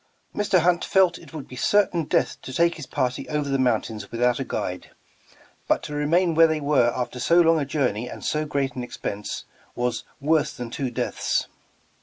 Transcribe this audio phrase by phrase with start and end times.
[0.35, 0.61] Mr.
[0.61, 4.39] Hunt felt it would be certain death to take his party over the mountains without
[4.39, 4.89] a guide,
[5.67, 8.73] but to re main where they were after so long a journey and so great
[8.73, 9.43] an expense,
[9.77, 11.45] w^as 'Svorse than two deaths."